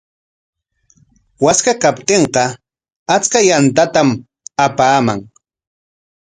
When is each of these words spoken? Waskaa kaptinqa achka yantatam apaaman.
Waskaa 1.45 1.79
kaptinqa 1.83 2.43
achka 3.15 3.39
yantatam 3.49 4.09
apaaman. 4.65 5.19